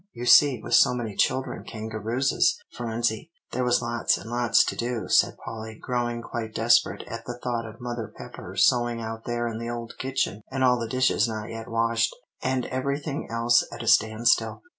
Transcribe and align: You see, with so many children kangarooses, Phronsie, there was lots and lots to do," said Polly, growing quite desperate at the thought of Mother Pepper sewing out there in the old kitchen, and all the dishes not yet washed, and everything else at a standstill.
You 0.13 0.25
see, 0.25 0.59
with 0.59 0.73
so 0.73 0.95
many 0.95 1.15
children 1.15 1.63
kangarooses, 1.63 2.55
Phronsie, 2.75 3.29
there 3.51 3.63
was 3.63 3.83
lots 3.83 4.17
and 4.17 4.31
lots 4.31 4.63
to 4.65 4.75
do," 4.75 5.07
said 5.07 5.37
Polly, 5.45 5.77
growing 5.79 6.23
quite 6.23 6.55
desperate 6.55 7.03
at 7.03 7.23
the 7.27 7.37
thought 7.37 7.67
of 7.67 7.79
Mother 7.79 8.11
Pepper 8.17 8.55
sewing 8.55 8.99
out 8.99 9.25
there 9.25 9.47
in 9.47 9.59
the 9.59 9.69
old 9.69 9.93
kitchen, 9.99 10.41
and 10.49 10.63
all 10.63 10.79
the 10.79 10.89
dishes 10.89 11.27
not 11.27 11.51
yet 11.51 11.69
washed, 11.69 12.15
and 12.41 12.65
everything 12.65 13.27
else 13.29 13.63
at 13.71 13.83
a 13.83 13.87
standstill. 13.87 14.63